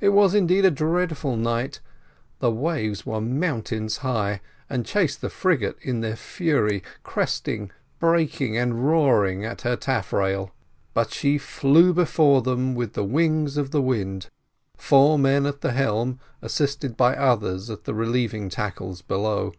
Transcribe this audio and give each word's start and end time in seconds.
It 0.00 0.14
was 0.14 0.32
indeed 0.34 0.64
a 0.64 0.70
dreadful 0.70 1.36
night: 1.36 1.80
the 2.38 2.50
waves 2.50 3.04
were 3.04 3.20
mountains 3.20 3.98
high, 3.98 4.40
and 4.70 4.86
chased 4.86 5.20
the 5.20 5.28
frigate 5.28 5.76
in 5.82 6.00
their 6.00 6.16
fury, 6.16 6.82
cresting, 7.02 7.70
breaking, 7.98 8.56
and 8.56 8.88
roaring 8.88 9.44
at 9.44 9.60
her 9.60 9.76
taffrail; 9.76 10.54
but 10.94 11.12
she 11.12 11.36
flew 11.36 11.92
before 11.92 12.40
them 12.40 12.74
with 12.74 12.94
the 12.94 13.04
wings 13.04 13.58
of 13.58 13.72
the 13.72 13.82
wind; 13.82 14.30
four 14.78 15.18
men 15.18 15.44
at 15.44 15.60
the 15.60 15.72
helm 15.72 16.18
assisted 16.40 16.96
by 16.96 17.14
others 17.14 17.68
at 17.68 17.84
the 17.84 17.92
relieving 17.92 18.48
tackles 18.48 19.02
below. 19.02 19.52